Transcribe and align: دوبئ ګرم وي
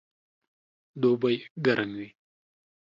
دوبئ 1.01 1.37
ګرم 1.65 1.91
وي 1.97 2.07